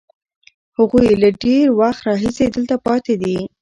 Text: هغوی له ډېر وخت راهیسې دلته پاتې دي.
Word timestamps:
هغوی 0.77 1.05
له 1.21 1.29
ډېر 1.43 1.65
وخت 1.79 1.99
راهیسې 2.07 2.45
دلته 2.55 2.75
پاتې 2.85 3.13
دي. 3.21 3.37